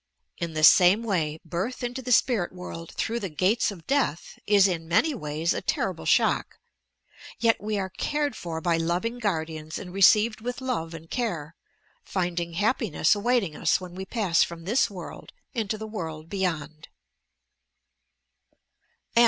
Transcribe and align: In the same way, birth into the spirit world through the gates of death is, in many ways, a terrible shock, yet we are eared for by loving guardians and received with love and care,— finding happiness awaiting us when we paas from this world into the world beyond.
In 0.39 0.53
the 0.55 0.63
same 0.63 1.03
way, 1.03 1.37
birth 1.45 1.83
into 1.83 2.01
the 2.01 2.11
spirit 2.11 2.51
world 2.51 2.91
through 2.95 3.19
the 3.19 3.29
gates 3.29 3.69
of 3.69 3.85
death 3.85 4.39
is, 4.47 4.67
in 4.67 4.87
many 4.87 5.13
ways, 5.13 5.53
a 5.53 5.61
terrible 5.61 6.07
shock, 6.07 6.57
yet 7.39 7.61
we 7.61 7.77
are 7.77 7.91
eared 7.99 8.35
for 8.35 8.59
by 8.61 8.77
loving 8.77 9.19
guardians 9.19 9.77
and 9.77 9.93
received 9.93 10.41
with 10.41 10.59
love 10.59 10.95
and 10.95 11.11
care,— 11.11 11.53
finding 12.13 12.53
happiness 12.53 13.13
awaiting 13.13 13.55
us 13.55 13.79
when 13.79 13.93
we 13.93 14.03
paas 14.05 14.41
from 14.43 14.63
this 14.63 14.89
world 14.89 15.33
into 15.53 15.77
the 15.77 15.85
world 15.85 16.29
beyond. 16.29 16.87